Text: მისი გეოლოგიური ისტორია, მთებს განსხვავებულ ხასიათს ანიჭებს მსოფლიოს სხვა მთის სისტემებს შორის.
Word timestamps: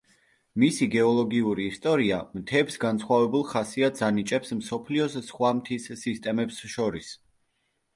მისი 0.61 0.87
გეოლოგიური 0.95 1.67
ისტორია, 1.73 2.17
მთებს 2.39 2.79
განსხვავებულ 2.87 3.47
ხასიათს 3.53 4.09
ანიჭებს 4.11 4.59
მსოფლიოს 4.65 5.23
სხვა 5.31 5.57
მთის 5.63 5.91
სისტემებს 6.05 6.65
შორის. 6.79 7.19